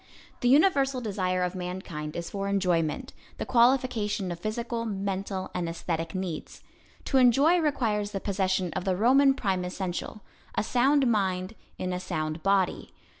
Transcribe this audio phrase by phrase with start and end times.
[0.39, 6.15] The universal desire of mankind is for enjoyment; the qualification of physical, mental and aesthetic
[6.15, 6.63] needs.
[7.05, 10.21] To enjoy requires the possession of the Roman prime essential;
[10.55, 12.95] a sound mind in a sound body.